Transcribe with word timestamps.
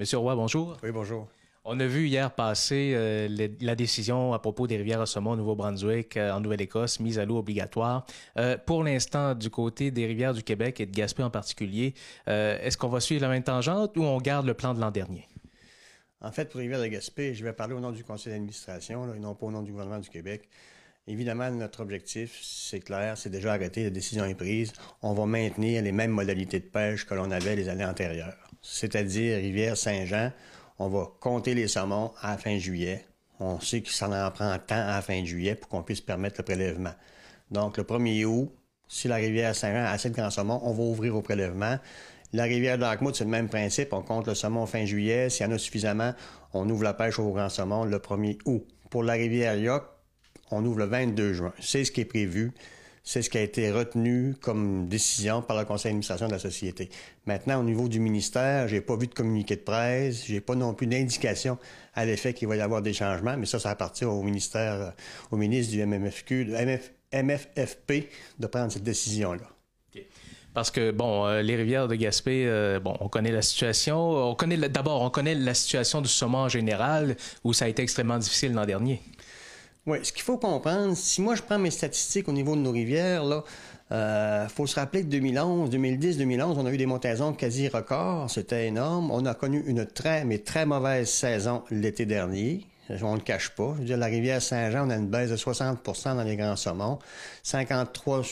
Monsieur 0.00 0.18
Roy, 0.18 0.34
bonjour. 0.34 0.76
Oui, 0.82 0.90
bonjour. 0.90 1.28
On 1.64 1.78
a 1.78 1.86
vu 1.86 2.08
hier 2.08 2.34
passer 2.34 2.94
euh, 2.96 3.28
la 3.60 3.76
décision 3.76 4.32
à 4.34 4.40
propos 4.40 4.66
des 4.66 4.76
rivières 4.76 5.00
à 5.00 5.06
saumon 5.06 5.30
au 5.30 5.36
Nouveau-Brunswick, 5.36 6.16
euh, 6.16 6.32
en 6.32 6.40
Nouvelle-Écosse, 6.40 6.98
mise 6.98 7.20
à 7.20 7.24
l'eau 7.24 7.38
obligatoire. 7.38 8.04
Euh, 8.36 8.58
pour 8.58 8.82
l'instant, 8.82 9.36
du 9.36 9.50
côté 9.50 9.92
des 9.92 10.06
rivières 10.06 10.34
du 10.34 10.42
Québec 10.42 10.80
et 10.80 10.86
de 10.86 10.90
Gaspé 10.90 11.22
en 11.22 11.30
particulier, 11.30 11.94
est-ce 12.26 12.76
qu'on 12.76 12.88
va 12.88 12.98
suivre 12.98 13.22
la 13.22 13.28
même 13.28 13.44
tangente 13.44 13.96
ou 13.96 14.02
on 14.02 14.18
garde 14.18 14.46
le 14.46 14.54
plan 14.54 14.74
de 14.74 14.80
l'an 14.80 14.90
dernier? 14.90 15.28
En 16.20 16.32
fait, 16.32 16.46
pour 16.46 16.58
les 16.58 16.64
rivières 16.64 16.82
de 16.82 16.88
Gaspé, 16.88 17.32
je 17.32 17.44
vais 17.44 17.52
parler 17.52 17.74
au 17.74 17.80
nom 17.80 17.92
du 17.92 18.02
conseil 18.02 18.32
d'administration 18.32 19.14
et 19.14 19.20
non 19.20 19.36
pas 19.36 19.46
au 19.46 19.52
nom 19.52 19.62
du 19.62 19.70
gouvernement 19.70 20.00
du 20.00 20.10
Québec. 20.10 20.48
Évidemment, 21.06 21.48
notre 21.52 21.80
objectif, 21.80 22.40
c'est 22.42 22.80
clair, 22.80 23.16
c'est 23.16 23.30
déjà 23.30 23.52
arrêté, 23.52 23.84
la 23.84 23.90
décision 23.90 24.24
est 24.24 24.34
prise. 24.34 24.72
On 25.02 25.14
va 25.14 25.24
maintenir 25.24 25.82
les 25.82 25.92
mêmes 25.92 26.10
modalités 26.10 26.58
de 26.58 26.64
pêche 26.64 27.06
que 27.06 27.14
l'on 27.14 27.30
avait 27.30 27.54
les 27.54 27.68
années 27.68 27.84
antérieures. 27.84 28.50
C'est-à-dire 28.66 29.36
rivière 29.36 29.76
Saint-Jean, 29.76 30.32
on 30.78 30.88
va 30.88 31.10
compter 31.20 31.54
les 31.54 31.68
saumons 31.68 32.12
à 32.22 32.38
fin 32.38 32.56
juillet. 32.56 33.04
On 33.38 33.60
sait 33.60 33.82
que 33.82 33.90
ça 33.90 34.08
en 34.08 34.30
prend 34.30 34.56
tant 34.58 34.88
à 34.88 35.02
fin 35.02 35.22
juillet 35.22 35.54
pour 35.54 35.68
qu'on 35.68 35.82
puisse 35.82 36.00
permettre 36.00 36.36
le 36.38 36.44
prélèvement. 36.44 36.94
Donc, 37.50 37.76
le 37.76 37.84
1er 37.84 38.24
août, 38.24 38.50
si 38.88 39.06
la 39.06 39.16
rivière 39.16 39.54
Saint-Jean 39.54 39.84
a 39.84 39.90
assez 39.90 40.08
de 40.08 40.14
grands 40.14 40.30
saumons, 40.30 40.60
on 40.64 40.72
va 40.72 40.82
ouvrir 40.82 41.14
au 41.14 41.20
prélèvement. 41.20 41.78
La 42.32 42.44
rivière 42.44 42.78
d'Arkmouth, 42.78 43.14
c'est 43.14 43.24
le 43.24 43.30
même 43.30 43.50
principe. 43.50 43.92
On 43.92 44.00
compte 44.00 44.26
le 44.26 44.34
saumon 44.34 44.64
fin 44.64 44.86
juillet. 44.86 45.28
S'il 45.28 45.46
y 45.46 45.48
en 45.48 45.52
a 45.52 45.58
suffisamment, 45.58 46.14
on 46.54 46.68
ouvre 46.70 46.84
la 46.84 46.94
pêche 46.94 47.18
au 47.18 47.30
grand 47.32 47.50
saumon 47.50 47.84
le 47.84 47.98
1er 47.98 48.38
août. 48.46 48.66
Pour 48.88 49.02
la 49.02 49.12
rivière 49.12 49.56
Yoc, 49.56 49.84
on 50.50 50.64
ouvre 50.64 50.78
le 50.78 50.86
22 50.86 51.34
juin. 51.34 51.52
C'est 51.60 51.84
ce 51.84 51.92
qui 51.92 52.00
est 52.00 52.06
prévu. 52.06 52.52
C'est 53.06 53.20
ce 53.20 53.28
qui 53.28 53.36
a 53.36 53.42
été 53.42 53.70
retenu 53.70 54.34
comme 54.40 54.88
décision 54.88 55.42
par 55.42 55.58
le 55.58 55.66
conseil 55.66 55.90
d'administration 55.90 56.26
de 56.26 56.32
la 56.32 56.38
société. 56.38 56.88
Maintenant, 57.26 57.60
au 57.60 57.62
niveau 57.62 57.86
du 57.86 58.00
ministère, 58.00 58.66
j'ai 58.66 58.80
pas 58.80 58.96
vu 58.96 59.06
de 59.06 59.12
communiqué 59.12 59.56
de 59.56 59.60
presse, 59.60 60.24
j'ai 60.26 60.40
pas 60.40 60.54
non 60.54 60.72
plus 60.72 60.86
d'indication 60.86 61.58
à 61.92 62.06
l'effet 62.06 62.32
qu'il 62.32 62.48
va 62.48 62.56
y 62.56 62.62
avoir 62.62 62.80
des 62.80 62.94
changements, 62.94 63.36
mais 63.36 63.44
ça, 63.44 63.60
ça 63.60 63.68
appartient 63.68 64.06
au 64.06 64.22
ministère, 64.22 64.72
euh, 64.72 64.90
au 65.30 65.36
ministre 65.36 65.72
du 65.72 65.84
MMFQ, 65.84 66.46
du 66.46 66.52
MFFP 67.12 68.08
de 68.38 68.46
prendre 68.46 68.72
cette 68.72 68.84
décision-là. 68.84 69.44
Parce 70.54 70.70
que 70.70 70.92
bon, 70.92 71.26
euh, 71.26 71.42
les 71.42 71.56
rivières 71.56 71.88
de 71.88 71.96
Gaspé, 71.96 72.46
euh, 72.46 72.78
bon, 72.78 72.96
on 73.00 73.08
connaît 73.08 73.32
la 73.32 73.42
situation. 73.42 74.30
On 74.30 74.36
connaît 74.36 74.56
d'abord, 74.56 75.02
on 75.02 75.10
connaît 75.10 75.34
la 75.34 75.52
situation 75.52 76.00
du 76.00 76.08
saumon 76.08 76.48
général, 76.48 77.16
où 77.42 77.52
ça 77.52 77.64
a 77.64 77.68
été 77.68 77.82
extrêmement 77.82 78.18
difficile 78.18 78.52
l'an 78.52 78.64
dernier. 78.64 79.02
Oui, 79.86 79.98
ce 80.02 80.12
qu'il 80.12 80.22
faut 80.22 80.38
comprendre, 80.38 80.96
si 80.96 81.20
moi 81.20 81.34
je 81.34 81.42
prends 81.42 81.58
mes 81.58 81.70
statistiques 81.70 82.28
au 82.28 82.32
niveau 82.32 82.56
de 82.56 82.60
nos 82.60 82.70
rivières, 82.70 83.22
là, 83.22 83.44
euh, 83.92 84.48
faut 84.48 84.66
se 84.66 84.76
rappeler 84.76 85.02
que 85.02 85.08
2011, 85.08 85.68
2010, 85.68 86.16
2011, 86.16 86.56
on 86.58 86.64
a 86.64 86.72
eu 86.72 86.78
des 86.78 86.86
montaisons 86.86 87.34
quasi 87.34 87.68
records, 87.68 88.30
c'était 88.30 88.66
énorme. 88.66 89.10
On 89.10 89.26
a 89.26 89.34
connu 89.34 89.62
une 89.66 89.84
très, 89.84 90.24
mais 90.24 90.38
très 90.38 90.64
mauvaise 90.64 91.10
saison 91.10 91.64
l'été 91.70 92.06
dernier. 92.06 92.66
On 93.02 93.12
ne 93.12 93.16
le 93.16 93.22
cache 93.22 93.50
pas. 93.50 93.72
Je 93.76 93.80
veux 93.80 93.84
dire, 93.84 93.96
la 93.98 94.06
rivière 94.06 94.40
Saint-Jean, 94.40 94.86
on 94.86 94.90
a 94.90 94.96
une 94.96 95.08
baisse 95.08 95.30
de 95.30 95.36
60% 95.36 96.16
dans 96.16 96.22
les 96.22 96.36
grands 96.36 96.56
saumons, 96.56 96.98
53 97.42 98.22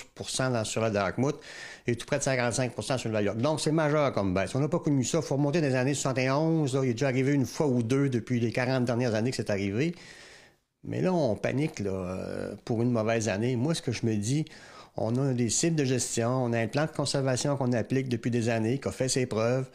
dans, 0.51 0.65
sur 0.65 0.81
la 0.81 0.91
Darkmouth 0.91 1.39
et 1.87 1.97
tout 1.97 2.07
près 2.07 2.19
de 2.19 2.25
55% 2.25 2.99
sur 2.99 3.11
le 3.11 3.23
York. 3.23 3.39
Donc, 3.39 3.61
c'est 3.61 3.73
majeur 3.73 4.13
comme 4.13 4.33
baisse. 4.33 4.55
On 4.55 4.61
n'a 4.61 4.69
pas 4.69 4.79
connu 4.79 5.05
ça. 5.05 5.19
Il 5.19 5.25
faut 5.25 5.37
remonter 5.37 5.61
dans 5.61 5.69
les 5.69 5.75
années 5.75 5.95
71. 5.95 6.75
Là, 6.75 6.81
il 6.85 6.91
est 6.91 6.93
déjà 6.93 7.09
arrivé 7.09 7.33
une 7.33 7.47
fois 7.47 7.67
ou 7.67 7.83
deux 7.83 8.09
depuis 8.09 8.41
les 8.41 8.53
40 8.53 8.85
dernières 8.85 9.15
années 9.15 9.31
que 9.31 9.37
c'est 9.37 9.51
arrivé. 9.51 9.95
Mais 10.85 11.01
là, 11.01 11.13
on 11.13 11.37
panique 11.37 11.81
euh, 11.81 12.55
pour 12.65 12.83
une 12.83 12.91
mauvaise 12.91 13.29
année. 13.29 13.57
Moi, 13.57 13.75
ce 13.75 13.83
que 13.83 13.93
je 13.93 14.05
me 14.05 14.17
dis, 14.17 14.45
on 14.97 15.17
a 15.17 15.33
des 15.33 15.49
cibles 15.49 15.77
de 15.77 15.85
gestion, 15.85 16.29
on 16.29 16.53
a 16.53 16.59
un 16.59 16.67
plan 16.67 16.87
de 16.87 16.91
conservation 16.91 17.57
qu'on 17.57 17.73
applique 17.73 18.09
depuis 18.09 18.31
des 18.31 18.49
années, 18.49 18.79
qui 18.79 18.89
a 18.89 18.93
fait 18.93 19.09
ses 19.09 19.27
preuves. 19.27 19.69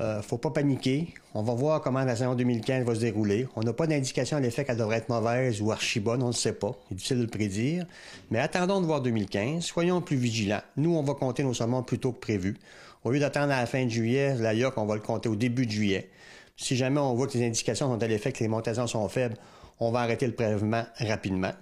Euh, 0.00 0.20
faut 0.20 0.36
pas 0.36 0.50
paniquer. 0.50 1.08
On 1.34 1.42
va 1.42 1.54
voir 1.54 1.80
comment 1.80 2.04
la 2.04 2.16
saison 2.16 2.34
2015 2.34 2.84
va 2.84 2.94
se 2.94 3.00
dérouler. 3.00 3.48
On 3.56 3.62
n'a 3.62 3.72
pas 3.72 3.86
d'indication 3.86 4.36
à 4.36 4.40
l'effet 4.40 4.64
qu'elle 4.64 4.76
devrait 4.76 4.98
être 4.98 5.08
mauvaise 5.08 5.62
ou 5.62 5.72
archi 5.72 6.00
bonne, 6.00 6.22
on 6.22 6.28
ne 6.28 6.32
sait 6.32 6.52
pas. 6.52 6.72
C'est 6.88 6.94
difficile 6.96 7.18
de 7.18 7.22
le 7.22 7.28
prédire. 7.28 7.86
Mais 8.30 8.38
attendons 8.38 8.80
de 8.80 8.86
voir 8.86 9.00
2015. 9.00 9.62
Soyons 9.62 10.02
plus 10.02 10.16
vigilants. 10.16 10.60
Nous, 10.76 10.94
on 10.94 11.02
va 11.02 11.14
compter 11.14 11.44
nos 11.44 11.54
saumons 11.54 11.82
plus 11.82 11.98
tôt 11.98 12.12
que 12.12 12.20
prévu. 12.20 12.58
Au 13.04 13.10
lieu 13.10 13.20
d'attendre 13.20 13.52
à 13.52 13.60
la 13.60 13.66
fin 13.66 13.84
de 13.84 13.90
juillet, 13.90 14.34
la 14.36 14.52
YOC, 14.52 14.74
on 14.76 14.84
va 14.84 14.96
le 14.96 15.00
compter 15.00 15.28
au 15.28 15.36
début 15.36 15.64
de 15.64 15.70
juillet. 15.70 16.10
Si 16.58 16.76
jamais 16.76 17.00
on 17.00 17.14
voit 17.14 17.26
que 17.26 17.38
les 17.38 17.46
indications 17.46 17.86
sont 17.86 18.02
à 18.02 18.06
l'effet 18.06 18.32
que 18.32 18.40
les 18.40 18.48
montaisons 18.48 18.86
sont 18.86 19.08
faibles, 19.08 19.36
on 19.78 19.90
va 19.90 20.00
arrêter 20.00 20.26
le 20.26 20.34
prélèvement 20.34 20.84
rapidement. 20.98 21.52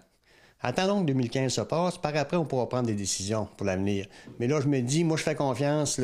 Attendons 0.60 1.02
que 1.02 1.06
2015 1.08 1.52
se 1.52 1.60
passe, 1.60 1.98
par 1.98 2.16
après, 2.16 2.36
on 2.36 2.46
pourra 2.46 2.68
prendre 2.68 2.86
des 2.86 2.94
décisions 2.94 3.48
pour 3.56 3.66
l'avenir. 3.66 4.06
Mais 4.38 4.46
là, 4.46 4.60
je 4.60 4.68
me 4.68 4.80
dis, 4.80 5.04
moi, 5.04 5.16
je 5.16 5.22
fais 5.22 5.34
confiance 5.34 6.00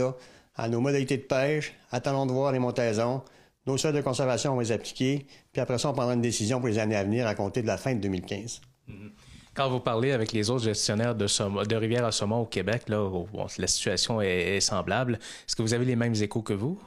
à 0.55 0.69
nos 0.69 0.81
modalités 0.81 1.17
de 1.17 1.23
pêche, 1.23 1.73
attendons 1.91 2.27
de 2.27 2.33
voir 2.33 2.53
les 2.53 2.59
montaisons, 2.59 3.23
nos 3.67 3.79
seuils 3.79 3.95
de 3.95 4.01
conservation, 4.01 4.53
on 4.53 4.57
va 4.57 4.63
les 4.63 4.73
appliquer, 4.73 5.27
puis 5.53 5.63
après 5.63 5.79
ça, 5.79 5.89
on 5.89 5.93
prendra 5.95 6.13
une 6.13 6.21
décision 6.21 6.59
pour 6.59 6.69
les 6.69 6.79
années 6.79 6.97
à 6.97 7.05
venir 7.05 7.27
à 7.27 7.35
compter 7.35 7.63
de 7.63 7.67
la 7.67 7.79
fin 7.79 7.95
de 7.95 8.01
2015. 8.01 8.61
Mm-hmm. 8.89 9.11
Quand 9.55 9.69
vous 9.69 9.81
parlez 9.81 10.13
avec 10.13 10.33
les 10.33 10.51
autres 10.51 10.65
gestionnaires 10.65 11.15
de, 11.15 11.75
rivières 11.75 12.05
à 12.05 12.13
saumon 12.13 12.41
au 12.41 12.47
Québec, 12.47 12.89
là, 12.89 13.11
la 13.59 13.67
situation 13.67 14.21
est 14.21 14.61
semblable. 14.61 15.15
Est-ce 15.15 15.57
que 15.57 15.63
vous 15.63 15.75
avez 15.75 15.85
les 15.85 15.97
mêmes 15.97 16.15
échos 16.15 16.43
que 16.43 16.53
vous? 16.53 16.79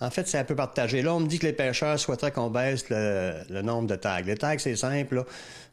En 0.00 0.10
fait, 0.10 0.26
c'est 0.26 0.38
un 0.38 0.44
peu 0.44 0.56
partagé. 0.56 1.02
Là, 1.02 1.14
on 1.14 1.20
me 1.20 1.26
dit 1.26 1.38
que 1.38 1.46
les 1.46 1.52
pêcheurs 1.52 1.98
souhaiteraient 1.98 2.32
qu'on 2.32 2.50
baisse 2.50 2.86
le, 2.90 3.62
nombre 3.62 3.86
de 3.86 3.94
tags. 3.94 4.20
Les 4.20 4.36
tags, 4.36 4.58
c'est 4.58 4.76
simple. 4.76 5.24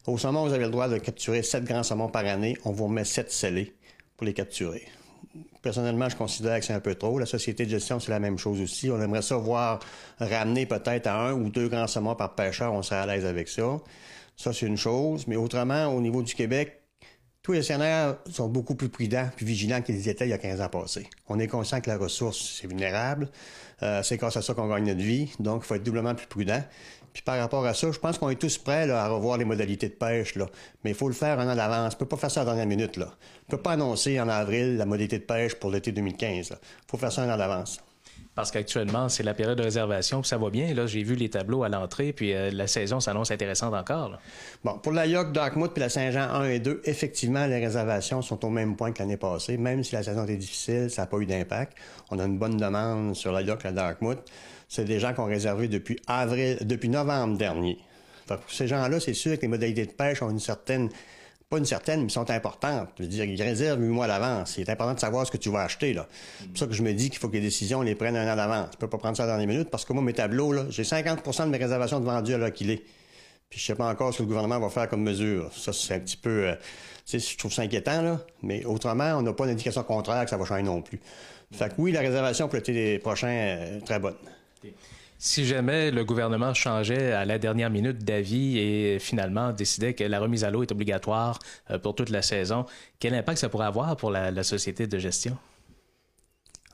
Au 0.06 0.16
saumon, 0.16 0.46
vous 0.46 0.52
avez 0.52 0.64
le 0.64 0.70
droit 0.70 0.88
de 0.88 0.98
capturer 0.98 1.42
7 1.42 1.64
grands 1.64 1.82
saumons 1.82 2.08
par 2.08 2.24
année. 2.26 2.56
On 2.64 2.70
vous 2.70 2.86
remet 2.86 3.04
7 3.04 3.32
scellés 3.32 3.74
pour 4.16 4.24
les 4.24 4.32
capturer. 4.32 4.86
Personnellement, 5.60 6.08
je 6.08 6.16
considère 6.16 6.58
que 6.60 6.64
c'est 6.64 6.72
un 6.72 6.80
peu 6.80 6.94
trop. 6.94 7.18
La 7.18 7.26
société 7.26 7.64
de 7.64 7.70
gestion, 7.70 7.98
c'est 7.98 8.10
la 8.10 8.20
même 8.20 8.38
chose 8.38 8.60
aussi. 8.60 8.90
On 8.90 9.00
aimerait 9.00 9.22
ça 9.22 9.36
voir 9.36 9.80
ramener 10.18 10.66
peut-être 10.66 11.08
à 11.08 11.20
un 11.28 11.32
ou 11.32 11.50
deux 11.50 11.68
grands 11.68 11.86
saumons 11.88 12.14
par 12.14 12.34
pêcheur. 12.34 12.72
On 12.72 12.82
serait 12.82 13.00
à 13.00 13.06
l'aise 13.06 13.26
avec 13.26 13.48
ça. 13.48 13.80
Ça, 14.36 14.52
c'est 14.52 14.66
une 14.66 14.76
chose. 14.76 15.26
Mais 15.26 15.36
autrement, 15.36 15.86
au 15.86 16.00
niveau 16.00 16.22
du 16.22 16.34
Québec, 16.34 16.81
tous 17.42 17.52
les 17.52 17.58
gestionnaires 17.58 18.16
sont 18.30 18.48
beaucoup 18.48 18.76
plus 18.76 18.88
prudents, 18.88 19.28
plus 19.36 19.46
vigilants 19.46 19.82
qu'ils 19.82 20.08
étaient 20.08 20.26
il 20.26 20.30
y 20.30 20.34
a 20.34 20.38
15 20.38 20.60
ans 20.60 20.68
passés. 20.68 21.08
On 21.28 21.38
est 21.40 21.48
conscient 21.48 21.80
que 21.80 21.90
la 21.90 21.96
ressource, 21.96 22.58
c'est 22.60 22.68
vulnérable. 22.68 23.28
Euh, 23.82 24.02
c'est 24.04 24.16
grâce 24.16 24.36
à 24.36 24.42
ça 24.42 24.54
qu'on 24.54 24.68
gagne 24.68 24.86
notre 24.86 25.00
vie. 25.00 25.32
Donc, 25.40 25.62
il 25.64 25.66
faut 25.66 25.74
être 25.74 25.82
doublement 25.82 26.14
plus 26.14 26.28
prudent. 26.28 26.62
Puis 27.12 27.22
par 27.22 27.38
rapport 27.38 27.66
à 27.66 27.74
ça, 27.74 27.90
je 27.90 27.98
pense 27.98 28.16
qu'on 28.18 28.30
est 28.30 28.40
tous 28.40 28.58
prêts 28.58 28.88
à 28.88 29.08
revoir 29.08 29.36
les 29.36 29.44
modalités 29.44 29.88
de 29.88 29.94
pêche. 29.94 30.36
Là. 30.36 30.46
Mais 30.84 30.90
il 30.90 30.96
faut 30.96 31.08
le 31.08 31.14
faire 31.14 31.38
un 31.40 31.52
an 31.52 31.56
d'avance. 31.56 31.94
On 31.94 31.98
peut 31.98 32.06
pas 32.06 32.16
faire 32.16 32.30
ça 32.30 32.42
à 32.42 32.44
la 32.44 32.52
dernière 32.52 32.66
minute. 32.66 32.96
Là. 32.96 33.12
On 33.48 33.50
peut 33.50 33.62
pas 33.62 33.72
annoncer 33.72 34.18
en 34.20 34.28
avril 34.28 34.76
la 34.76 34.86
modalité 34.86 35.18
de 35.18 35.24
pêche 35.24 35.54
pour 35.56 35.70
l'été 35.70 35.92
2015. 35.92 36.50
Il 36.52 36.56
faut 36.90 36.96
faire 36.96 37.12
ça 37.12 37.22
un 37.22 37.34
an 37.34 37.36
d'avance. 37.36 37.80
Parce 38.34 38.50
qu'actuellement, 38.50 39.10
c'est 39.10 39.22
la 39.22 39.34
période 39.34 39.58
de 39.58 39.62
réservation, 39.62 40.22
puis 40.22 40.28
ça 40.28 40.38
va 40.38 40.48
bien. 40.48 40.72
Là, 40.72 40.86
j'ai 40.86 41.02
vu 41.02 41.14
les 41.16 41.28
tableaux 41.28 41.64
à 41.64 41.68
l'entrée, 41.68 42.14
puis 42.14 42.32
euh, 42.32 42.50
la 42.50 42.66
saison 42.66 42.98
s'annonce 42.98 43.30
intéressante 43.30 43.74
encore. 43.74 44.18
Bon, 44.64 44.78
pour 44.78 44.92
la 44.92 45.06
York, 45.06 45.32
Darkmouth 45.32 45.74
puis 45.74 45.82
la 45.82 45.90
Saint-Jean 45.90 46.30
1 46.30 46.44
et 46.44 46.58
2, 46.58 46.80
effectivement, 46.84 47.44
les 47.46 47.58
réservations 47.58 48.22
sont 48.22 48.42
au 48.46 48.48
même 48.48 48.74
point 48.74 48.92
que 48.92 49.00
l'année 49.00 49.18
passée. 49.18 49.58
Même 49.58 49.84
si 49.84 49.94
la 49.94 50.02
saison 50.02 50.24
était 50.24 50.36
difficile, 50.36 50.90
ça 50.90 51.02
n'a 51.02 51.06
pas 51.08 51.18
eu 51.18 51.26
d'impact. 51.26 51.76
On 52.10 52.18
a 52.18 52.24
une 52.24 52.38
bonne 52.38 52.56
demande 52.56 53.14
sur 53.14 53.32
la 53.32 53.42
et 53.42 53.46
la 53.64 53.72
Darkmouth. 53.72 54.20
C'est 54.66 54.86
des 54.86 54.98
gens 54.98 55.12
qui 55.12 55.20
ont 55.20 55.26
réservé 55.26 55.68
depuis 55.68 55.98
avril, 56.06 56.56
depuis 56.62 56.88
novembre 56.88 57.36
dernier. 57.36 57.76
pour 58.26 58.38
ces 58.48 58.66
gens-là, 58.66 58.98
c'est 58.98 59.12
sûr 59.12 59.36
que 59.36 59.42
les 59.42 59.48
modalités 59.48 59.84
de 59.84 59.92
pêche 59.92 60.22
ont 60.22 60.30
une 60.30 60.40
certaine 60.40 60.88
pas 61.52 61.58
une 61.58 61.66
certaine, 61.66 62.02
mais 62.02 62.08
sont 62.08 62.30
importantes. 62.30 62.88
Je 62.96 63.02
veux 63.02 63.08
dire, 63.10 63.24
ils 63.24 63.42
réservent 63.42 63.78
huit 63.78 63.88
mois 63.88 64.06
à 64.06 64.08
l'avance. 64.08 64.54
C'est 64.56 64.66
important 64.70 64.94
de 64.94 64.98
savoir 65.00 65.26
ce 65.26 65.30
que 65.30 65.36
tu 65.36 65.50
vas 65.50 65.60
acheter, 65.60 65.92
là. 65.92 66.08
C'est 66.40 66.48
pour 66.48 66.58
ça 66.58 66.66
que 66.66 66.72
je 66.72 66.82
me 66.82 66.94
dis 66.94 67.10
qu'il 67.10 67.18
faut 67.18 67.28
que 67.28 67.34
les 67.34 67.42
décisions, 67.42 67.80
on 67.80 67.82
les 67.82 67.94
prennent 67.94 68.16
un 68.16 68.32
an 68.32 68.36
d'avance. 68.36 68.70
Tu 68.70 68.78
peux 68.78 68.88
pas 68.88 68.96
prendre 68.96 69.18
ça 69.18 69.26
dans 69.26 69.36
les 69.36 69.44
minutes 69.46 69.68
parce 69.68 69.84
que 69.84 69.92
moi, 69.92 70.02
mes 70.02 70.14
tableaux, 70.14 70.54
là, 70.54 70.64
j'ai 70.70 70.82
50% 70.82 71.44
de 71.44 71.50
mes 71.50 71.58
réservations 71.58 72.00
de 72.00 72.06
vendues 72.06 72.32
à 72.32 72.38
l'heure 72.38 72.52
qu'il 72.54 72.70
est. 72.70 72.82
Puis 73.50 73.60
je 73.60 73.66
sais 73.66 73.74
pas 73.74 73.86
encore 73.86 74.14
ce 74.14 74.18
que 74.18 74.22
le 74.22 74.28
gouvernement 74.28 74.58
va 74.58 74.70
faire 74.70 74.88
comme 74.88 75.02
mesure. 75.02 75.50
Ça, 75.54 75.74
c'est 75.74 75.94
un 75.94 76.00
petit 76.00 76.16
peu, 76.16 76.48
euh, 76.48 76.54
tu 77.04 77.20
sais, 77.20 77.32
je 77.32 77.36
trouve 77.36 77.52
ça 77.52 77.60
inquiétant, 77.60 78.00
là. 78.00 78.20
Mais 78.42 78.64
autrement, 78.64 79.12
on 79.18 79.22
n'a 79.22 79.34
pas 79.34 79.44
d'indication 79.44 79.82
contraire 79.82 80.24
que 80.24 80.30
ça 80.30 80.38
va 80.38 80.46
changer 80.46 80.62
non 80.62 80.80
plus. 80.80 81.00
Fait 81.52 81.68
que 81.68 81.74
oui, 81.76 81.92
la 81.92 82.00
réservation 82.00 82.48
pour 82.48 82.56
l'été 82.56 82.98
prochain, 82.98 83.28
est 83.28 83.84
très 83.84 83.98
bonne. 83.98 84.16
Si 85.24 85.44
jamais 85.44 85.92
le 85.92 86.04
gouvernement 86.04 86.52
changeait 86.52 87.12
à 87.12 87.24
la 87.24 87.38
dernière 87.38 87.70
minute 87.70 87.98
d'avis 87.98 88.58
et 88.58 88.98
finalement 88.98 89.52
décidait 89.52 89.94
que 89.94 90.02
la 90.02 90.18
remise 90.18 90.42
à 90.42 90.50
l'eau 90.50 90.62
est 90.62 90.72
obligatoire 90.72 91.38
euh, 91.70 91.78
pour 91.78 91.94
toute 91.94 92.10
la 92.10 92.22
saison, 92.22 92.66
quel 92.98 93.14
impact 93.14 93.38
ça 93.38 93.48
pourrait 93.48 93.66
avoir 93.66 93.96
pour 93.96 94.10
la, 94.10 94.42
société 94.42 94.88
de 94.88 94.98
gestion? 94.98 95.38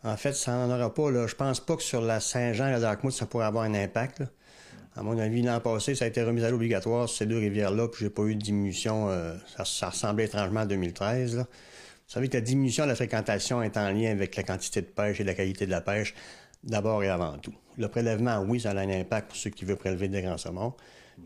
En 0.03 0.17
fait, 0.17 0.33
ça 0.33 0.53
n'en 0.53 0.75
aura 0.75 0.95
pas. 0.95 1.11
Là. 1.11 1.27
Je 1.27 1.35
pense 1.35 1.61
pas 1.61 1.77
que 1.77 1.83
sur 1.83 2.01
la 2.01 2.21
Saint-Jean 2.21 2.69
et 2.69 2.71
la 2.71 2.81
Darkmouth, 2.81 3.13
ça 3.13 3.27
pourrait 3.27 3.45
avoir 3.45 3.65
un 3.65 3.75
impact. 3.75 4.23
À 4.97 5.03
mon 5.03 5.19
avis, 5.19 5.43
l'an 5.43 5.61
passé, 5.61 5.95
ça 5.95 6.07
a 6.07 6.09
été 6.09 6.23
remis 6.23 6.43
à 6.43 6.49
l'eau 6.49 6.57
obligatoire 6.57 7.07
sur 7.07 7.19
ces 7.19 7.27
deux 7.27 7.39
rivières-là, 7.39 7.89
puis 7.89 8.07
j'ai 8.07 8.11
pas 8.11 8.23
eu 8.23 8.35
de 8.35 8.41
diminution. 8.41 9.11
Euh, 9.11 9.35
ça, 9.63 9.91
ressemblait 9.91 10.25
étrangement 10.25 10.61
à 10.61 10.67
2013. 10.67 11.37
Vous 11.37 11.45
savez 12.07 12.29
que 12.31 12.35
la 12.39 12.41
diminution 12.41 12.85
de 12.85 12.89
la 12.89 12.95
fréquentation 12.95 13.63
est 13.63 13.77
en 13.77 13.91
lien 13.91 14.11
avec 14.11 14.37
la 14.37 14.43
quantité 14.43 14.81
de 14.81 14.87
pêche 14.87 15.21
et 15.21 15.25
la 15.25 15.35
qualité 15.35 15.67
de 15.67 15.71
la 15.71 15.83
pêche 15.83 16.15
d'abord 16.65 17.05
et 17.05 17.11
avant 17.11 17.37
tout. 17.37 17.53
Le 17.79 17.89
prélèvement, 17.89 18.41
oui, 18.41 18.61
ça 18.61 18.71
a 18.73 18.79
un 18.79 18.91
impact 18.91 19.29
pour 19.29 19.37
ceux 19.37 19.51
qui 19.51 19.65
veulent 19.65 19.77
prélever 19.77 20.09
des 20.09 20.21
grands 20.21 20.37
saumons, 20.37 20.75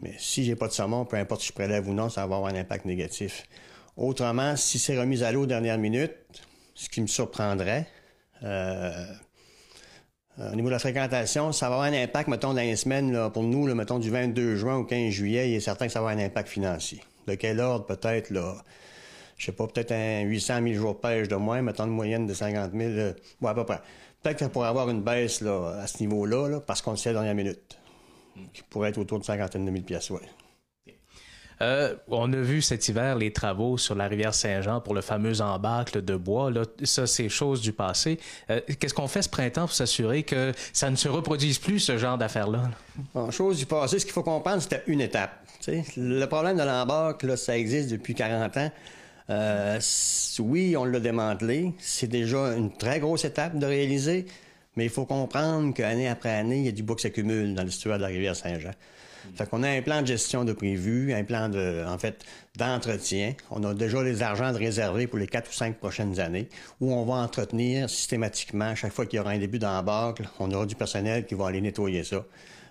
mais 0.02 0.14
si 0.18 0.44
j'ai 0.44 0.54
pas 0.54 0.68
de 0.68 0.72
saumon, 0.72 1.06
peu 1.06 1.16
importe 1.16 1.40
si 1.40 1.48
je 1.48 1.52
prélève 1.52 1.88
ou 1.88 1.94
non, 1.94 2.10
ça 2.10 2.26
va 2.26 2.36
avoir 2.36 2.52
un 2.52 2.56
impact 2.56 2.84
négatif. 2.84 3.44
Autrement, 3.96 4.54
si 4.56 4.78
c'est 4.78 4.98
remis 4.98 5.22
à 5.22 5.32
l'eau 5.32 5.46
dernière 5.46 5.78
minute, 5.78 6.12
ce 6.74 6.90
qui 6.90 7.00
me 7.00 7.06
surprendrait, 7.06 7.86
euh, 8.42 9.06
au 10.38 10.54
niveau 10.54 10.68
de 10.68 10.72
la 10.72 10.78
fréquentation, 10.78 11.52
ça 11.52 11.68
va 11.68 11.76
avoir 11.76 11.88
un 11.88 12.02
impact, 12.02 12.28
mettons, 12.28 12.54
dans 12.54 12.60
les 12.60 12.76
semaines, 12.76 13.30
pour 13.30 13.42
nous, 13.42 13.66
là, 13.66 13.74
mettons, 13.74 13.98
du 13.98 14.10
22 14.10 14.56
juin 14.56 14.76
au 14.76 14.84
15 14.84 15.10
juillet, 15.10 15.50
il 15.50 15.54
est 15.54 15.60
certain 15.60 15.86
que 15.86 15.92
ça 15.92 16.00
va 16.00 16.10
avoir 16.10 16.22
un 16.22 16.26
impact 16.26 16.48
financier. 16.48 17.02
De 17.26 17.34
quel 17.34 17.60
ordre, 17.60 17.86
peut-être, 17.86 18.30
là, 18.30 18.56
je 19.36 19.46
sais 19.46 19.52
pas, 19.52 19.66
peut-être 19.66 19.92
un 19.92 20.22
800 20.22 20.62
000 20.62 20.74
jours 20.74 20.94
de 20.94 21.00
pêche 21.00 21.28
de 21.28 21.36
moins, 21.36 21.62
mettons 21.62 21.84
une 21.84 21.90
moyenne 21.90 22.26
de 22.26 22.34
50 22.34 22.72
000, 22.72 22.90
euh, 22.90 23.12
à 23.44 23.54
peu 23.54 23.64
près. 23.64 23.80
Peut-être 24.22 24.38
qu'il 24.38 24.48
pourrait 24.48 24.68
avoir 24.68 24.88
une 24.88 25.02
baisse 25.02 25.40
là, 25.40 25.78
à 25.80 25.86
ce 25.86 25.98
niveau-là, 26.00 26.60
parce 26.60 26.80
qu'on 26.80 26.92
le 26.92 26.96
sait 26.96 27.10
à 27.10 27.12
la 27.12 27.20
dernière 27.20 27.34
minute, 27.34 27.78
qui 28.52 28.62
pourrait 28.62 28.90
être 28.90 28.98
autour 28.98 29.18
de 29.18 29.24
50 29.24 29.52
000 29.52 29.66
pièces, 29.82 30.10
ouais. 30.10 30.20
Euh, 31.62 31.94
on 32.08 32.32
a 32.32 32.36
vu 32.36 32.60
cet 32.60 32.88
hiver 32.88 33.16
les 33.16 33.32
travaux 33.32 33.78
sur 33.78 33.94
la 33.94 34.08
rivière 34.08 34.34
Saint-Jean 34.34 34.80
pour 34.80 34.94
le 34.94 35.00
fameux 35.00 35.40
embâcle 35.40 36.02
de 36.04 36.16
bois. 36.16 36.50
Là, 36.50 36.62
ça, 36.82 37.06
c'est 37.06 37.28
chose 37.28 37.60
du 37.60 37.72
passé. 37.72 38.18
Euh, 38.50 38.60
qu'est-ce 38.80 38.94
qu'on 38.94 39.06
fait 39.06 39.22
ce 39.22 39.28
printemps 39.28 39.66
pour 39.66 39.72
s'assurer 39.72 40.24
que 40.24 40.52
ça 40.72 40.90
ne 40.90 40.96
se 40.96 41.08
reproduise 41.08 41.58
plus, 41.58 41.78
ce 41.78 41.98
genre 41.98 42.18
d'affaires-là? 42.18 42.62
Bon, 43.14 43.30
chose 43.30 43.58
du 43.58 43.66
passé, 43.66 44.00
ce 44.00 44.04
qu'il 44.04 44.12
faut 44.12 44.24
comprendre, 44.24 44.60
c'était 44.60 44.82
une 44.88 45.00
étape. 45.00 45.30
Le 45.96 46.24
problème 46.26 46.56
de 46.56 46.64
l'embâcle, 46.64 47.38
ça 47.38 47.56
existe 47.56 47.90
depuis 47.90 48.14
40 48.14 48.56
ans. 48.56 48.70
Euh, 49.30 49.80
oui, 50.40 50.76
on 50.76 50.84
l'a 50.84 51.00
démantelé. 51.00 51.72
C'est 51.78 52.08
déjà 52.08 52.54
une 52.56 52.72
très 52.72 53.00
grosse 53.00 53.24
étape 53.24 53.58
de 53.58 53.66
réaliser, 53.66 54.26
mais 54.76 54.84
il 54.84 54.90
faut 54.90 55.06
comprendre 55.06 55.72
qu'année 55.74 56.08
après 56.08 56.30
année, 56.30 56.58
il 56.58 56.64
y 56.64 56.68
a 56.68 56.72
du 56.72 56.82
bois 56.82 56.96
qui 56.96 57.02
s'accumule 57.02 57.54
dans 57.54 57.62
l'histoire 57.62 57.98
de 57.98 58.02
la 58.02 58.08
rivière 58.08 58.36
Saint-Jean. 58.36 58.72
Fait 59.36 59.48
qu'on 59.48 59.62
a 59.62 59.68
un 59.68 59.82
plan 59.82 60.02
de 60.02 60.06
gestion 60.08 60.44
de 60.44 60.52
prévu, 60.52 61.14
un 61.14 61.22
plan 61.22 61.48
de, 61.48 61.84
en 61.86 61.96
fait, 61.96 62.24
d'entretien. 62.56 63.34
On 63.50 63.62
a 63.62 63.72
déjà 63.72 64.02
les 64.02 64.20
argents 64.22 64.52
de 64.52 64.58
réservés 64.58 65.06
pour 65.06 65.18
les 65.18 65.28
quatre 65.28 65.48
ou 65.48 65.52
cinq 65.52 65.78
prochaines 65.78 66.18
années, 66.18 66.48
où 66.80 66.92
on 66.92 67.04
va 67.04 67.14
entretenir 67.14 67.88
systématiquement, 67.88 68.74
chaque 68.74 68.92
fois 68.92 69.06
qu'il 69.06 69.18
y 69.18 69.20
aura 69.20 69.30
un 69.30 69.38
début 69.38 69.60
d'embâcle, 69.60 70.28
on 70.40 70.50
aura 70.50 70.66
du 70.66 70.74
personnel 70.74 71.24
qui 71.24 71.34
va 71.34 71.46
aller 71.46 71.60
nettoyer 71.60 72.02
ça, 72.02 72.24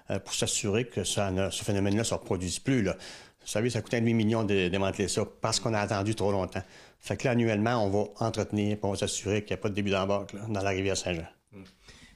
euh, 0.10 0.20
pour 0.20 0.34
s'assurer 0.34 0.86
que 0.86 1.06
ça 1.06 1.32
ce 1.52 1.64
phénomène-là 1.64 2.00
ne 2.00 2.04
se 2.06 2.14
reproduise 2.14 2.60
plus, 2.60 2.82
là. 2.82 2.98
Vous 3.42 3.48
savez, 3.48 3.70
ça 3.70 3.82
coûte 3.82 3.94
un 3.96 4.00
demi-million 4.00 4.44
de 4.44 4.68
démanteler 4.68 5.08
ça 5.08 5.24
parce 5.42 5.60
qu'on 5.60 5.74
a 5.74 5.80
attendu 5.80 6.16
trop 6.16 6.32
longtemps. 6.32 6.64
Fait 7.00 7.18
que 7.18 7.26
là, 7.26 7.32
annuellement, 7.32 7.84
on 7.86 7.90
va 7.90 8.26
entretenir, 8.26 8.78
pour 8.78 8.96
s'assurer 8.96 9.42
qu'il 9.44 9.56
n'y 9.56 9.60
a 9.60 9.64
pas 9.64 9.70
de 9.70 9.74
début 9.74 9.90
d'embarque 9.90 10.36
dans 10.48 10.62
la 10.62 10.70
rivière 10.70 10.96
Saint-Jean. 10.96 11.28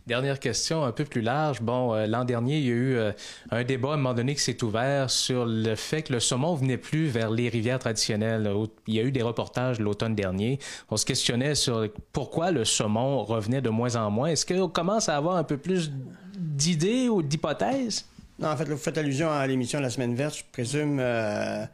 Dernière 0.06 0.40
question, 0.40 0.84
un 0.84 0.92
peu 0.92 1.04
plus 1.04 1.22
large. 1.22 1.62
Bon, 1.62 1.96
euh, 1.96 2.06
l'an 2.06 2.26
dernier, 2.26 2.60
il 2.60 2.66
y 2.66 2.70
a 2.70 2.74
eu 2.74 2.96
euh, 2.96 3.12
un 3.50 3.64
débat 3.64 3.90
à 3.90 3.94
un 3.94 3.98
moment 3.98 4.14
donné 4.14 4.36
qui 4.36 4.42
s'est 4.42 4.64
ouvert 4.64 5.10
sur 5.10 5.48
le 5.48 5.74
fait 5.74 6.04
que 6.04 6.14
le 6.14 6.20
saumon 6.20 6.54
venait 6.54 6.78
plus 6.78 7.08
vers 7.08 7.32
les 7.32 7.50
rivières 7.50 7.80
traditionnelles. 7.80 8.48
Il 8.86 8.94
y 8.94 9.00
a 9.00 9.04
eu 9.04 9.12
des 9.12 9.24
reportages 9.24 9.80
l'automne 9.80 10.14
dernier. 10.14 10.60
On 10.92 10.98
se 10.98 11.08
questionnait 11.08 11.56
sur 11.56 11.88
pourquoi 12.14 12.52
le 12.52 12.66
saumon 12.66 13.24
revenait 13.24 13.64
de 13.64 13.70
moins 13.70 13.96
en 13.96 14.12
moins. 14.12 14.28
Est-ce 14.28 14.46
qu'on 14.46 14.70
commence 14.70 15.10
à 15.10 15.18
avoir 15.18 15.38
un 15.38 15.44
peu 15.44 15.58
plus 15.58 15.92
d'idées 16.38 17.10
ou 17.10 17.24
d'hypothèses? 17.24 18.06
Non, 18.40 18.50
en 18.50 18.58
fait, 18.58 18.66
vous 18.66 18.78
faites 18.78 18.98
allusion 18.98 19.32
à 19.32 19.46
l'émission 19.48 19.80
de 19.80 19.84
la 19.84 19.90
Semaine 19.90 20.16
verte, 20.16 20.38
je 20.38 20.44
présume. 20.52 21.00
Euh, 21.00 21.66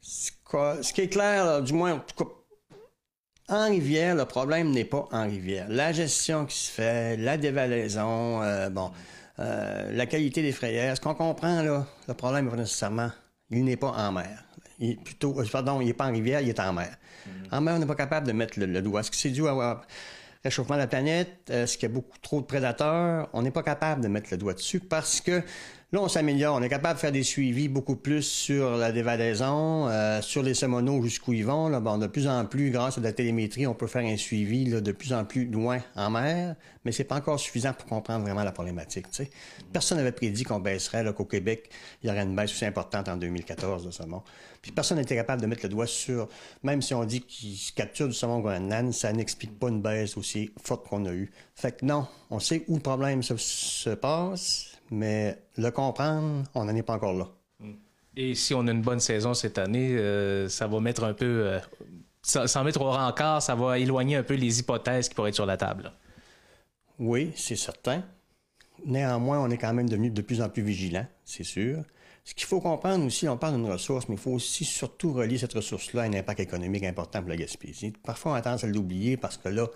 ce 0.00 0.92
qui 0.92 1.00
est 1.00 1.08
clair, 1.08 1.62
du 1.62 1.72
moins, 1.72 2.04
en 3.48 3.68
rivière, 3.68 4.14
le 4.14 4.24
problème 4.24 4.70
n'est 4.70 4.84
pas 4.84 5.08
en 5.10 5.24
rivière. 5.24 5.66
La 5.68 5.92
gestion 5.92 6.46
qui 6.46 6.56
se 6.56 6.70
fait, 6.70 7.16
la 7.16 7.36
dévalaison, 7.36 8.42
euh, 8.42 8.70
bon, 8.70 8.92
euh, 9.40 9.90
la 9.92 10.06
qualité 10.06 10.42
des 10.42 10.52
frayères, 10.52 10.96
ce 10.96 11.00
qu'on 11.00 11.14
comprend, 11.14 11.62
là, 11.62 11.86
le 12.06 12.14
problème 12.14 12.44
n'est 12.44 12.50
pas 12.50 12.56
nécessairement, 12.58 13.10
il 13.50 13.64
n'est 13.64 13.76
pas 13.76 13.90
en 13.90 14.12
mer. 14.12 14.44
Il 14.78 14.98
plutôt, 14.98 15.34
pardon, 15.50 15.80
il 15.80 15.86
n'est 15.86 15.92
pas 15.94 16.06
en 16.06 16.12
rivière, 16.12 16.40
il 16.40 16.48
est 16.48 16.60
en 16.60 16.72
mer. 16.72 16.94
Mm-hmm. 17.26 17.56
En 17.56 17.60
mer, 17.60 17.74
on 17.74 17.78
n'est 17.80 17.86
pas 17.86 17.96
capable 17.96 18.26
de 18.26 18.32
mettre 18.32 18.60
le, 18.60 18.82
doigt. 18.82 19.00
Est-ce 19.00 19.10
que 19.10 19.16
c'est 19.16 19.30
dû 19.30 19.48
à 19.48 19.82
réchauffement 20.44 20.76
de 20.76 20.80
la 20.80 20.86
planète, 20.86 21.50
est-ce 21.50 21.76
qu'il 21.76 21.88
y 21.88 21.92
a 21.92 21.94
beaucoup 21.94 22.18
trop 22.22 22.40
de 22.40 22.46
prédateurs? 22.46 23.28
On 23.32 23.42
n'est 23.42 23.50
pas 23.50 23.62
capable 23.62 24.02
de 24.02 24.08
mettre 24.08 24.28
le 24.30 24.36
doigt 24.36 24.54
dessus 24.54 24.80
parce 24.80 25.20
que 25.20 25.42
Là, 25.90 26.02
on 26.02 26.08
s'améliore. 26.08 26.54
On 26.54 26.62
est 26.62 26.68
capable 26.68 26.96
de 26.96 27.00
faire 27.00 27.12
des 27.12 27.22
suivis 27.22 27.66
beaucoup 27.66 27.96
plus 27.96 28.20
sur 28.20 28.76
la 28.76 28.92
dévalaison, 28.92 29.88
euh, 29.88 30.20
sur 30.20 30.42
les 30.42 30.52
sémonos 30.52 31.02
jusqu'où 31.02 31.32
ils 31.32 31.46
vont. 31.46 31.70
Là, 31.70 31.80
bon, 31.80 31.96
de 31.96 32.06
plus 32.06 32.28
en 32.28 32.44
plus, 32.44 32.70
grâce 32.70 32.98
à 32.98 33.00
la 33.00 33.14
télémétrie, 33.14 33.66
on 33.66 33.72
peut 33.72 33.86
faire 33.86 34.04
un 34.04 34.18
suivi 34.18 34.66
là, 34.66 34.82
de 34.82 34.92
plus 34.92 35.14
en 35.14 35.24
plus 35.24 35.46
loin 35.46 35.78
en 35.96 36.10
mer, 36.10 36.56
mais 36.84 36.92
c'est 36.92 37.04
pas 37.04 37.16
encore 37.16 37.40
suffisant 37.40 37.72
pour 37.72 37.86
comprendre 37.86 38.22
vraiment 38.22 38.44
la 38.44 38.52
problématique. 38.52 39.06
Personne 39.72 39.96
n'avait 39.96 40.12
prédit 40.12 40.44
qu'on 40.44 40.60
baisserait, 40.60 41.10
qu'au 41.14 41.24
Québec, 41.24 41.70
il 42.02 42.10
y 42.10 42.12
aurait 42.12 42.24
une 42.24 42.36
baisse 42.36 42.52
aussi 42.52 42.66
importante 42.66 43.08
en 43.08 43.16
2014 43.16 43.86
de 43.86 43.90
saumon. 43.90 44.22
Puis 44.60 44.72
personne 44.72 44.98
n'était 44.98 45.16
capable 45.16 45.40
de 45.40 45.46
mettre 45.46 45.62
le 45.62 45.70
doigt 45.70 45.86
sur, 45.86 46.28
même 46.64 46.82
si 46.82 46.92
on 46.92 47.06
dit 47.06 47.22
qu'ils 47.22 47.72
capturent 47.74 48.08
du 48.08 48.14
saumon 48.14 48.40
Groenland, 48.40 48.92
ça 48.92 49.10
n'explique 49.14 49.58
pas 49.58 49.68
une 49.68 49.80
baisse 49.80 50.18
aussi 50.18 50.50
forte 50.62 50.86
qu'on 50.86 51.06
a 51.06 51.12
eue. 51.12 51.30
Fait 51.54 51.74
que 51.74 51.86
non, 51.86 52.06
on 52.28 52.40
sait 52.40 52.64
où 52.68 52.74
le 52.74 52.82
problème 52.82 53.22
se 53.22 53.94
passe 53.94 54.67
mais 54.90 55.38
le 55.56 55.70
comprendre, 55.70 56.44
on 56.54 56.64
n'en 56.64 56.74
est 56.74 56.82
pas 56.82 56.94
encore 56.94 57.14
là. 57.14 57.28
Et 58.16 58.34
si 58.34 58.52
on 58.52 58.66
a 58.66 58.72
une 58.72 58.82
bonne 58.82 59.00
saison 59.00 59.32
cette 59.32 59.58
année, 59.58 59.96
euh, 59.96 60.48
ça 60.48 60.66
va 60.66 60.80
mettre 60.80 61.04
un 61.04 61.14
peu. 61.14 61.46
Euh, 61.46 61.60
sans 62.22 62.64
mettre 62.64 62.80
au 62.80 62.90
rencard, 62.90 63.40
ça 63.40 63.54
va 63.54 63.78
éloigner 63.78 64.16
un 64.16 64.22
peu 64.22 64.34
les 64.34 64.58
hypothèses 64.58 65.08
qui 65.08 65.14
pourraient 65.14 65.28
être 65.28 65.36
sur 65.36 65.46
la 65.46 65.56
table. 65.56 65.92
Oui, 66.98 67.32
c'est 67.36 67.56
certain. 67.56 68.02
Néanmoins, 68.84 69.38
on 69.40 69.50
est 69.50 69.56
quand 69.56 69.72
même 69.72 69.88
devenu 69.88 70.10
de 70.10 70.20
plus 70.20 70.42
en 70.42 70.48
plus 70.48 70.62
vigilant, 70.62 71.06
c'est 71.24 71.44
sûr. 71.44 71.84
Ce 72.24 72.34
qu'il 72.34 72.46
faut 72.46 72.60
comprendre 72.60 73.06
aussi, 73.06 73.26
on 73.28 73.38
parle 73.38 73.54
d'une 73.54 73.70
ressource, 73.70 74.08
mais 74.08 74.16
il 74.16 74.20
faut 74.20 74.32
aussi 74.32 74.64
surtout 74.64 75.12
relier 75.12 75.38
cette 75.38 75.54
ressource-là 75.54 76.02
à 76.02 76.04
un 76.04 76.12
impact 76.12 76.40
économique 76.40 76.84
important 76.84 77.20
pour 77.20 77.30
la 77.30 77.36
Gaspésie. 77.36 77.92
Parfois, 78.02 78.32
on 78.32 78.34
a 78.34 78.42
tendance 78.42 78.64
à 78.64 78.66
l'oublier 78.66 79.16
parce 79.16 79.38
que 79.38 79.48
là, 79.48 79.66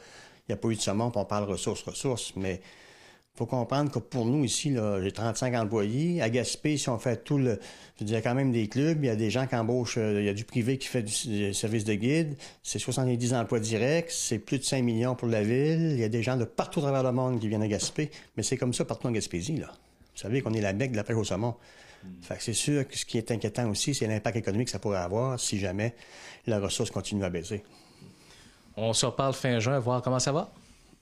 il 0.41 0.50
n'y 0.50 0.55
a 0.55 0.56
pas 0.56 0.69
eu 0.69 0.75
de 0.75 0.81
saumon, 0.81 1.11
puis 1.11 1.20
on 1.20 1.25
parle 1.25 1.44
ressources, 1.44 1.82
ressources, 1.82 2.35
mais 2.37 2.61
faut 3.34 3.46
comprendre 3.46 3.90
que 3.90 3.99
pour 3.99 4.26
nous 4.26 4.44
ici, 4.44 4.76
j'ai 5.02 5.12
35 5.12 5.55
employés. 5.55 6.20
À 6.20 6.29
Gaspé, 6.29 6.76
si 6.76 6.90
on 6.90 6.99
fait 6.99 7.25
tout 7.25 7.38
le... 7.38 7.58
Je 7.99 8.05
il 8.05 8.11
y 8.11 8.17
a 8.17 8.20
quand 8.20 8.34
même 8.34 8.52
des 8.52 8.69
clubs, 8.69 9.02
il 9.02 9.06
y 9.06 9.11
a 9.11 9.17
des 9.17 9.31
gens 9.31 9.46
qui 9.46 9.56
embauchent, 9.56 9.96
euh, 9.96 10.20
il 10.20 10.26
y 10.26 10.29
a 10.29 10.34
du 10.34 10.44
privé 10.44 10.76
qui 10.76 10.88
fait 10.88 11.02
du, 11.02 11.55
service 11.55 11.84
de 11.84 11.94
guide. 11.94 12.37
C'est 12.62 12.79
70 12.79 13.32
emplois 13.32 13.61
directs, 13.61 14.11
c'est 14.11 14.38
plus 14.38 14.58
de 14.58 14.64
5 14.64 14.82
millions 14.82 15.14
pour 15.14 15.29
la 15.29 15.43
ville. 15.43 15.93
Il 15.93 16.00
y 16.00 16.05
a 16.05 16.11
des 16.11 16.23
gens 16.23 16.37
de 16.37 16.44
partout 16.44 16.81
à 16.81 16.82
travers 16.82 17.02
le 17.02 17.12
monde 17.12 17.40
qui 17.40 17.49
viennent 17.49 17.62
à 17.62 17.69
Gaspé. 17.69 18.11
Mais 18.37 18.43
c'est 18.43 18.58
comme 18.58 18.75
ça 18.75 18.84
partout 18.84 19.06
en 19.06 19.12
Gaspésie, 19.12 19.56
là. 19.56 19.69
Vous 20.14 20.20
savez 20.20 20.43
qu'on 20.43 20.52
est 20.52 20.61
la 20.61 20.75
bec 20.75 20.93
de 20.93 20.96
la 20.96 21.05
pêche 21.05 21.17
au 21.17 21.25
saumon. 21.25 21.55
Hmm. 22.05 22.08
Fait 22.20 22.37
que 22.37 22.43
c'est 22.43 22.52
sûr 22.52 22.87
que 22.87 22.99
ce 22.99 23.06
qui 23.06 23.17
est 23.17 23.31
inquiétant 23.31 23.70
aussi, 23.70 23.94
c'est 23.94 24.06
l'impact 24.06 24.37
économique 24.37 24.67
que 24.67 24.73
ça 24.73 24.78
pourrait 24.78 24.99
avoir 24.99 25.40
si 25.40 25.58
jamais 25.58 25.94
la 26.46 26.61
ressource 26.61 26.90
continue 26.90 27.25
à 27.25 27.31
baisser. 27.31 27.64
On 28.76 28.93
se 28.93 29.06
reparle 29.06 29.32
fin 29.32 29.58
juin, 29.58 29.78
voir 29.78 30.02
comment 30.02 30.19
ça 30.19 30.32
va? 30.32 30.52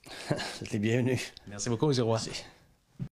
C'était 0.59 0.79
bienvenu. 0.79 1.19
Merci 1.47 1.69
beaucoup. 1.69 1.91
Roy. 2.01 2.19
Merci. 2.25 2.45